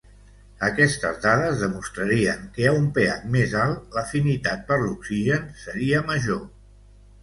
[0.67, 6.47] Aquestes dades demostrarien que a un pH més alt l'afinitat per l'oxigen seria major.